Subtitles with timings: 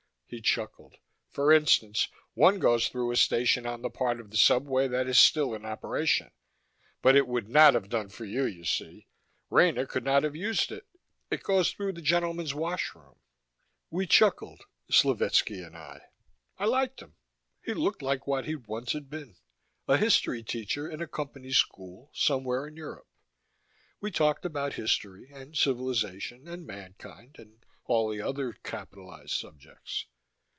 [0.33, 0.95] He chuckled.
[1.27, 5.19] "For instance, one goes through a station on the part of the subway that is
[5.19, 6.31] still in operation.
[7.01, 9.07] But it would not have done for you, you see;
[9.49, 10.87] Rena could not have used it.
[11.29, 13.17] It goes through the gentlemen's washroom."
[13.89, 15.99] We chuckled, Slovetski and I.
[16.57, 17.15] I liked him.
[17.61, 19.35] He looked like what he once had been:
[19.85, 23.09] a history teacher in a Company school, somewhere in Europe.
[23.99, 30.05] We talked about History, and Civilization, and Mankind, and all the other capitalized subjects.